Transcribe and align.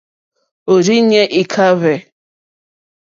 Òrzìɲɛ́ 0.71 1.31
î 1.39 1.41
kàhwé. 1.51 1.93